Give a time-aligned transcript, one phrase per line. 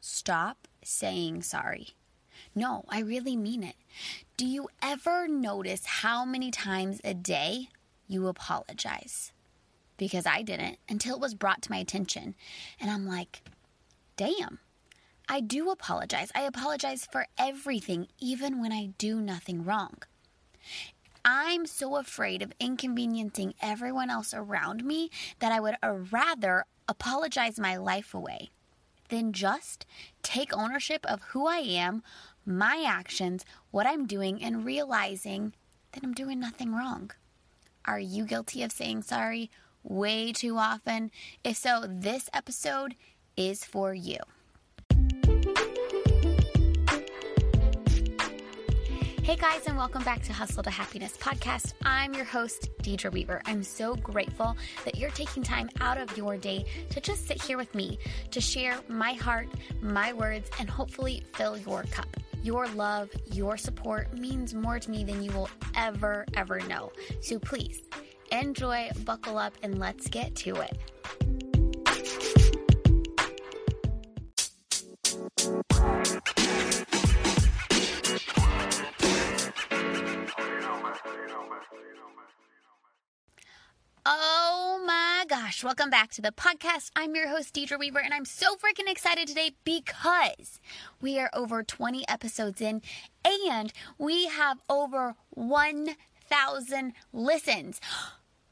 [0.00, 1.88] Stop saying sorry.
[2.54, 3.76] No, I really mean it.
[4.36, 7.68] Do you ever notice how many times a day
[8.08, 9.32] you apologize?
[9.96, 12.34] Because I didn't until it was brought to my attention.
[12.80, 13.42] And I'm like,
[14.16, 14.58] damn,
[15.28, 16.32] I do apologize.
[16.34, 19.98] I apologize for everything, even when I do nothing wrong.
[21.24, 27.60] I'm so afraid of inconveniencing everyone else around me that I would uh, rather apologize
[27.60, 28.50] my life away
[29.08, 29.86] than just
[30.22, 32.02] take ownership of who I am,
[32.44, 35.52] my actions, what I'm doing, and realizing
[35.92, 37.12] that I'm doing nothing wrong.
[37.84, 39.50] Are you guilty of saying sorry
[39.84, 41.12] way too often?
[41.44, 42.96] If so, this episode
[43.36, 44.18] is for you.
[49.22, 51.74] Hey guys, and welcome back to Hustle to Happiness podcast.
[51.84, 53.40] I'm your host, Deidre Weaver.
[53.46, 57.56] I'm so grateful that you're taking time out of your day to just sit here
[57.56, 58.00] with me
[58.32, 59.46] to share my heart,
[59.80, 62.08] my words, and hopefully fill your cup.
[62.42, 66.90] Your love, your support means more to me than you will ever, ever know.
[67.20, 67.80] So please
[68.32, 70.76] enjoy, buckle up, and let's get to it.
[84.04, 86.90] Oh my gosh, welcome back to the podcast.
[86.96, 90.58] I'm your host, Deidre Weaver, and I'm so freaking excited today because
[91.00, 92.82] we are over 20 episodes in
[93.24, 97.80] and we have over 1,000 listens.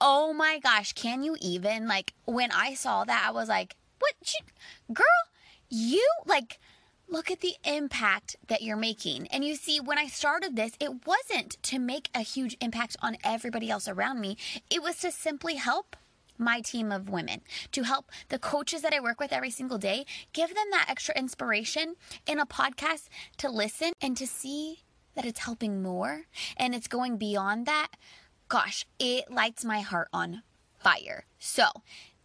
[0.00, 1.86] Oh my gosh, can you even?
[1.86, 4.14] Like, when I saw that, I was like, what?
[4.22, 5.04] You, girl,
[5.68, 6.58] you like
[7.14, 9.28] look at the impact that you're making.
[9.28, 13.16] And you see, when I started this, it wasn't to make a huge impact on
[13.22, 14.36] everybody else around me,
[14.68, 15.96] it was to simply help
[16.38, 20.04] my team of women, to help the coaches that I work with every single day,
[20.32, 21.94] give them that extra inspiration
[22.26, 24.80] in a podcast to listen and to see
[25.14, 26.22] that it's helping more
[26.56, 27.90] and it's going beyond that.
[28.48, 30.42] Gosh, it lights my heart on
[30.82, 31.26] fire.
[31.38, 31.66] So,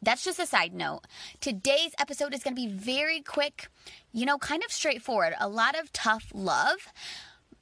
[0.02, 1.02] that's just a side note.
[1.42, 3.68] Today's episode is going to be very quick,
[4.12, 6.88] you know, kind of straightforward, a lot of tough love,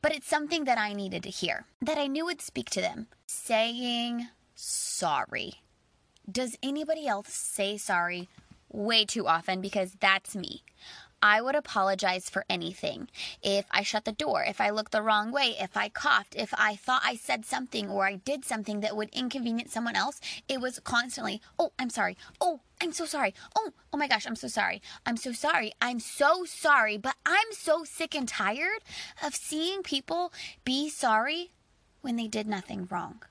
[0.01, 3.07] but it's something that I needed to hear, that I knew would speak to them.
[3.25, 5.53] Saying sorry.
[6.29, 8.29] Does anybody else say sorry
[8.71, 9.61] way too often?
[9.61, 10.63] Because that's me.
[11.21, 13.09] I would apologize for anything.
[13.41, 16.53] If I shut the door, if I looked the wrong way, if I coughed, if
[16.57, 20.61] I thought I said something or I did something that would inconvenience someone else, it
[20.61, 22.17] was constantly, oh, I'm sorry.
[22.39, 23.33] Oh, I'm so sorry.
[23.55, 24.81] Oh, oh my gosh, I'm so sorry.
[25.05, 25.71] I'm so sorry.
[25.81, 26.97] I'm so sorry.
[26.97, 28.83] But I'm so sick and tired
[29.23, 30.31] of seeing people
[30.63, 31.51] be sorry
[32.01, 33.23] when they did nothing wrong.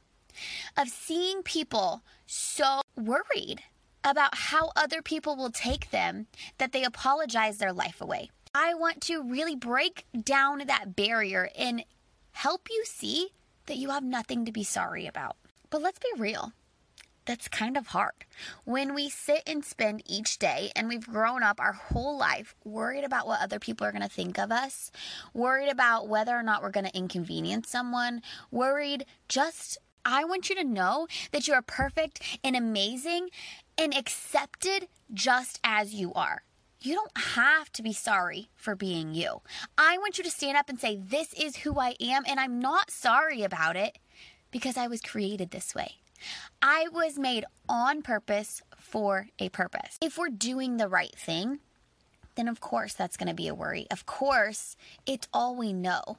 [0.76, 3.62] Of seeing people so worried
[4.06, 6.28] about how other people will take them
[6.58, 8.30] that they apologize their life away.
[8.54, 11.84] I want to really break down that barrier and
[12.30, 13.30] help you see
[13.66, 15.36] that you have nothing to be sorry about.
[15.68, 16.52] But let's be real.
[17.26, 18.24] That's kind of hard.
[18.64, 23.02] When we sit and spend each day and we've grown up our whole life worried
[23.02, 24.92] about what other people are going to think of us,
[25.34, 29.78] worried about whether or not we're going to inconvenience someone, worried just
[30.08, 33.28] I want you to know that you are perfect and amazing
[33.78, 36.42] and accepted just as you are.
[36.80, 39.40] You don't have to be sorry for being you.
[39.76, 42.60] I want you to stand up and say, This is who I am, and I'm
[42.60, 43.98] not sorry about it
[44.50, 45.96] because I was created this way.
[46.62, 49.98] I was made on purpose for a purpose.
[50.00, 51.60] If we're doing the right thing,
[52.36, 53.86] then of course that's going to be a worry.
[53.90, 54.76] Of course,
[55.06, 56.18] it's all we know.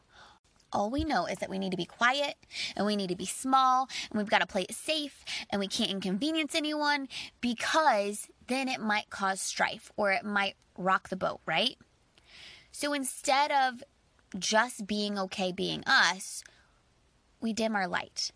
[0.71, 2.35] All we know is that we need to be quiet
[2.75, 5.67] and we need to be small and we've got to play it safe and we
[5.67, 7.07] can't inconvenience anyone
[7.41, 11.77] because then it might cause strife or it might rock the boat, right?
[12.71, 13.83] So instead of
[14.37, 16.43] just being okay being us,
[17.39, 18.31] we dim our light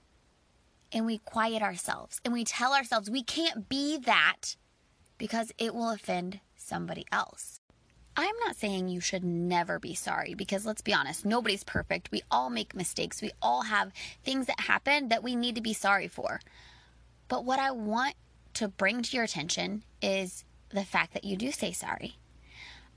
[0.92, 4.56] and we quiet ourselves and we tell ourselves we can't be that
[5.18, 7.61] because it will offend somebody else.
[8.16, 12.12] I'm not saying you should never be sorry because let's be honest, nobody's perfect.
[12.12, 13.22] We all make mistakes.
[13.22, 13.94] We all have
[14.24, 16.42] things that happen that we need to be sorry for.
[17.30, 18.16] But what I want
[18.56, 22.18] to bring to your attention is the fact that you do say sorry.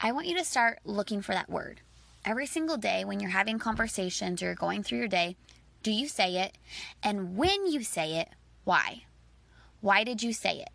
[0.01, 1.81] I want you to start looking for that word.
[2.25, 5.37] Every single day when you're having conversations or you're going through your day,
[5.85, 6.59] do you say it?
[7.03, 8.31] And when you say it,
[8.65, 9.05] why?
[9.81, 10.71] Why did you say it?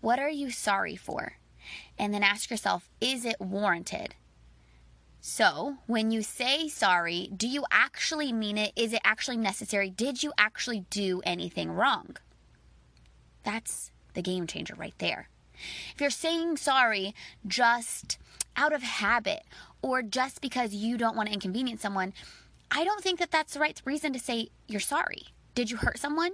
[0.00, 1.34] What are you sorry for?
[1.98, 4.14] And then ask yourself, is it warranted?
[5.20, 8.72] So, when you say sorry, do you actually mean it?
[8.76, 9.88] Is it actually necessary?
[9.88, 12.16] Did you actually do anything wrong?
[13.42, 15.28] That's the game changer right there.
[15.94, 17.14] If you're saying sorry
[17.46, 18.18] just
[18.56, 19.44] out of habit
[19.82, 22.12] or just because you don't want to inconvenience someone,
[22.70, 25.28] I don't think that that's the right reason to say you're sorry.
[25.54, 26.32] Did you hurt someone?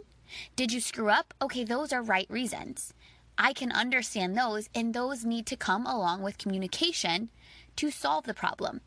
[0.56, 1.34] Did you screw up?
[1.42, 2.94] Okay, those are right reasons.
[3.42, 7.30] I can understand those, and those need to come along with communication
[7.76, 8.82] to solve the problem.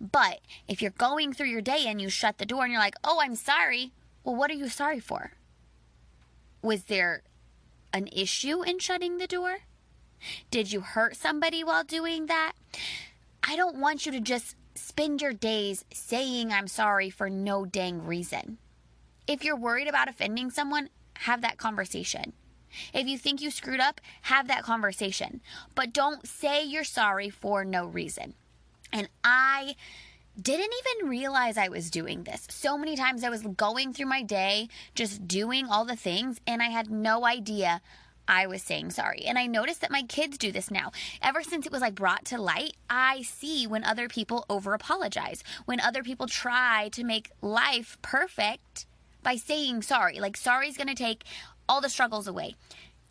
[0.00, 2.96] But if you're going through your day and you shut the door and you're like,
[3.04, 3.92] oh, I'm sorry,
[4.24, 5.32] well, what are you sorry for?
[6.62, 7.22] Was there
[7.92, 9.58] an issue in shutting the door?
[10.50, 12.52] Did you hurt somebody while doing that?
[13.46, 18.06] I don't want you to just spend your days saying I'm sorry for no dang
[18.06, 18.56] reason.
[19.26, 20.88] If you're worried about offending someone,
[21.18, 22.32] have that conversation.
[22.92, 25.40] If you think you screwed up, have that conversation.
[25.74, 28.34] But don't say you're sorry for no reason.
[28.92, 29.76] And I
[30.40, 32.46] didn't even realize I was doing this.
[32.50, 36.62] So many times I was going through my day, just doing all the things, and
[36.62, 37.82] I had no idea
[38.28, 39.24] I was saying sorry.
[39.24, 40.92] And I noticed that my kids do this now.
[41.20, 45.42] Ever since it was like brought to light, I see when other people over apologize,
[45.64, 48.86] when other people try to make life perfect
[49.22, 50.18] by saying sorry.
[50.18, 51.24] Like, sorry is going to take
[51.72, 52.54] all the struggles away.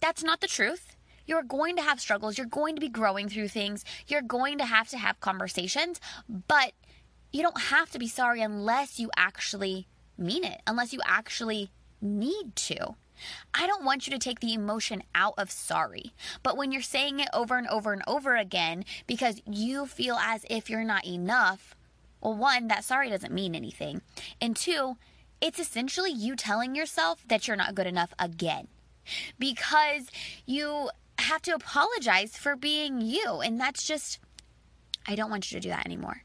[0.02, 0.96] That's not the truth.
[1.25, 2.38] You're going to have struggles.
[2.38, 3.84] You're going to be growing through things.
[4.08, 6.00] You're going to have to have conversations,
[6.30, 6.74] but
[7.34, 11.72] you don't have to be sorry unless you actually mean it, unless you actually
[12.02, 12.94] need to.
[13.52, 16.13] I don't want you to take the emotion out of sorry.
[16.44, 20.46] But when you're saying it over and over and over again because you feel as
[20.52, 21.75] if you're not enough,
[22.22, 24.02] well, one, that sorry doesn't mean anything.
[24.40, 24.98] And two,
[25.42, 28.68] it's essentially you telling yourself that you're not good enough again
[29.40, 30.08] because
[30.46, 33.42] you have to apologize for being you.
[33.44, 34.20] And that's just,
[35.08, 36.24] I don't want you to do that anymore.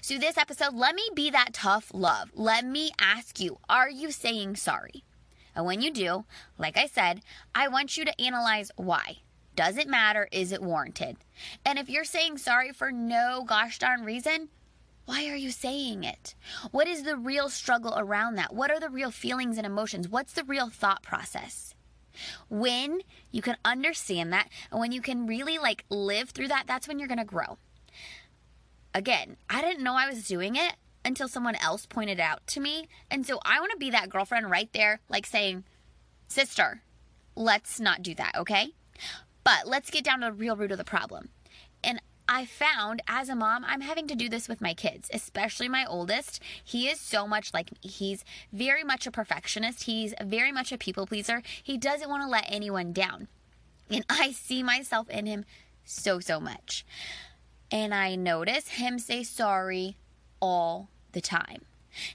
[0.00, 2.30] So, this episode, let me be that tough love.
[2.34, 5.04] Let me ask you, are you saying sorry?
[5.54, 6.24] And when you do,
[6.58, 7.20] like I said,
[7.54, 9.18] I want you to analyze why.
[9.54, 10.28] Does it matter?
[10.32, 11.16] Is it warranted?
[11.64, 14.48] And if you're saying sorry for no gosh darn reason,
[15.06, 16.34] why are you saying it?
[16.72, 18.52] What is the real struggle around that?
[18.52, 20.08] What are the real feelings and emotions?
[20.08, 21.74] What's the real thought process?
[22.48, 23.00] When
[23.30, 26.98] you can understand that and when you can really like live through that, that's when
[26.98, 27.58] you're going to grow.
[28.94, 30.74] Again, I didn't know I was doing it
[31.04, 32.88] until someone else pointed it out to me.
[33.10, 35.64] And so I want to be that girlfriend right there, like saying,
[36.26, 36.82] Sister,
[37.36, 38.72] let's not do that, okay?
[39.44, 41.28] But let's get down to the real root of the problem.
[41.84, 45.68] And I found as a mom, I'm having to do this with my kids, especially
[45.68, 46.42] my oldest.
[46.64, 47.88] He is so much like me.
[47.88, 49.84] He's very much a perfectionist.
[49.84, 51.42] He's very much a people pleaser.
[51.62, 53.28] He doesn't want to let anyone down.
[53.90, 55.44] And I see myself in him
[55.84, 56.84] so, so much.
[57.70, 59.96] And I notice him say sorry
[60.40, 61.62] all the time.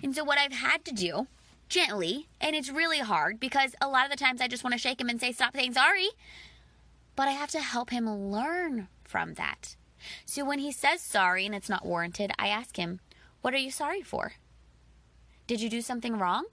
[0.03, 1.27] And so, what I've had to do
[1.69, 4.77] gently, and it's really hard because a lot of the times I just want to
[4.77, 6.09] shake him and say, Stop saying sorry.
[7.15, 9.75] But I have to help him learn from that.
[10.25, 12.99] So, when he says sorry and it's not warranted, I ask him,
[13.41, 14.33] What are you sorry for?
[15.47, 16.45] Did you do something wrong?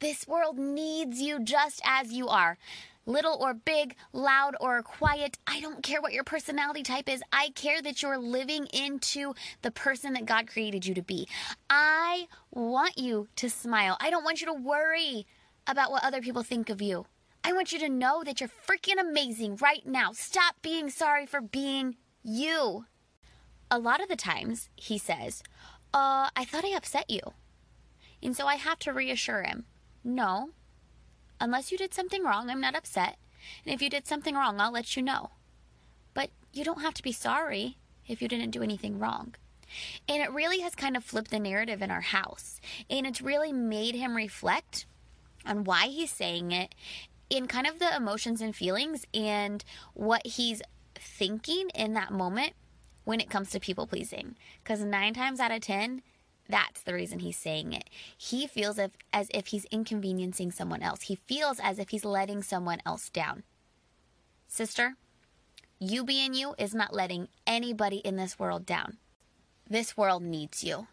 [0.00, 2.58] This world needs you just as you are
[3.06, 5.38] little or big, loud or quiet.
[5.46, 7.22] I don't care what your personality type is.
[7.32, 11.28] I care that you're living into the person that God created you to be.
[11.68, 13.96] I want you to smile.
[14.00, 15.26] I don't want you to worry
[15.66, 17.06] about what other people think of you.
[17.42, 20.12] I want you to know that you're freaking amazing right now.
[20.12, 22.86] Stop being sorry for being you.
[23.70, 25.42] A lot of the times, he says,
[25.92, 27.20] Uh, I thought I upset you.
[28.22, 29.64] And so I have to reassure him,
[30.02, 30.50] No,
[31.40, 33.18] Unless you did something wrong, I'm not upset.
[33.64, 35.30] And if you did something wrong, I'll let you know.
[36.14, 37.76] But you don't have to be sorry
[38.06, 39.34] if you didn't do anything wrong.
[40.08, 42.60] And it really has kind of flipped the narrative in our house.
[42.88, 44.86] And it's really made him reflect
[45.44, 46.74] on why he's saying it
[47.28, 49.64] in kind of the emotions and feelings and
[49.94, 50.62] what he's
[51.04, 52.54] thinking in that moment
[53.04, 54.36] when it comes to people pleasing.
[54.62, 56.02] Because nine times out of 10,
[56.48, 57.88] that's the reason he's saying it.
[58.16, 61.02] He feels if, as if he's inconveniencing someone else.
[61.02, 63.44] He feels as if he's letting someone else down.
[64.46, 64.96] Sister,
[65.78, 68.98] you being you is not letting anybody in this world down.
[69.68, 70.86] This world needs you.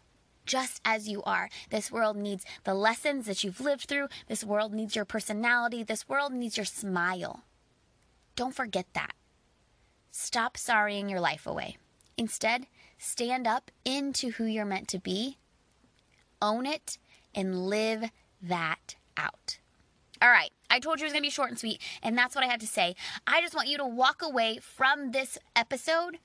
[0.44, 1.48] Just as you are.
[1.70, 4.08] This world needs the lessons that you've lived through.
[4.26, 5.82] This world needs your personality.
[5.82, 7.44] This world needs your smile.
[8.34, 9.12] Don't forget that.
[10.12, 11.76] Stop sorrying your life away.
[12.16, 12.66] Instead,
[12.98, 15.38] stand up into who you're meant to be
[16.42, 16.98] own it,
[17.34, 18.10] and live
[18.42, 19.58] that out.
[20.20, 22.34] All right, I told you it was going to be short and sweet, and that's
[22.34, 22.94] what I had to say.
[23.26, 26.18] I just want you to walk away from this episode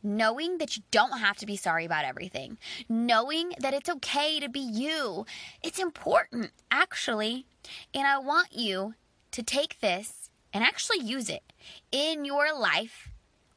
[0.00, 2.56] knowing that you don't have to be sorry about everything,
[2.88, 5.26] knowing that it's okay to be you.
[5.60, 7.46] It's important, actually.
[7.92, 8.94] And I want you
[9.32, 11.42] to take this and actually use it
[11.90, 13.08] in your life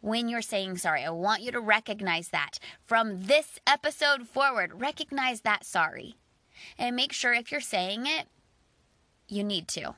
[0.02, 1.04] when you're saying sorry.
[1.04, 4.82] I want you to recognize that from this episode forward.
[4.82, 6.16] Recognize that sorry.
[6.78, 8.28] And make sure if you're saying it,
[9.28, 9.96] you need to.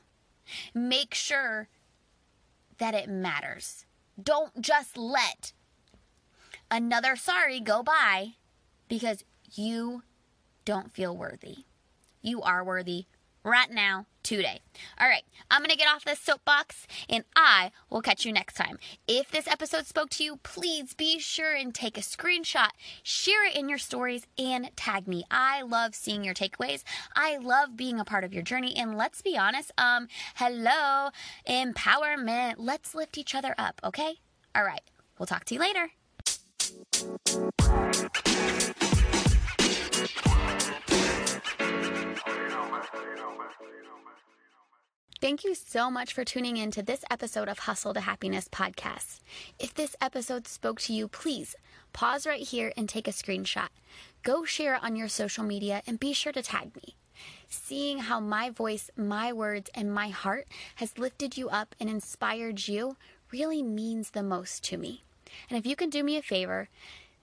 [0.74, 1.67] Make sure
[2.77, 3.86] that it matters.
[4.22, 5.53] Don't just let
[6.70, 8.34] another sorry go by
[8.88, 10.03] because you
[10.65, 11.65] don't feel worthy.
[12.22, 13.05] You are worthy
[13.43, 14.62] right now, today.
[15.00, 18.55] All right, I'm going to get off this soapbox and I will catch you next
[18.55, 18.79] time.
[19.07, 22.69] If this episode spoke to you, please be sure and take a screenshot,
[23.03, 25.25] share it in your stories, and tag me.
[25.29, 26.83] I love seeing your takeaways.
[27.15, 28.75] I love being a part of your journey.
[28.75, 31.09] And let's be honest, um, hello,
[31.47, 32.55] empowerment.
[32.57, 34.15] Let's lift each other up, okay?
[34.55, 34.81] All right,
[35.19, 35.89] we'll talk to you later.
[45.23, 49.21] Thank you so much for tuning in to this episode of Hustle to Happiness podcast.
[49.57, 51.55] If this episode spoke to you, please
[51.93, 53.69] pause right here and take a screenshot.
[54.23, 56.95] Go share it on your social media and be sure to tag me.
[57.47, 62.67] Seeing how my voice, my words, and my heart has lifted you up and inspired
[62.67, 62.97] you
[63.31, 65.03] really means the most to me.
[65.49, 66.67] And if you can do me a favor,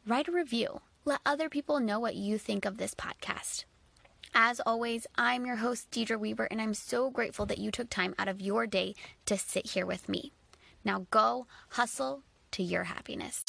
[0.06, 0.80] write a review.
[1.04, 3.64] Let other people know what you think of this podcast.
[4.34, 8.14] As always, I'm your host, Deidre Weaver, and I'm so grateful that you took time
[8.18, 8.94] out of your day
[9.26, 10.32] to sit here with me.
[10.84, 12.22] Now go hustle
[12.52, 13.44] to your happiness.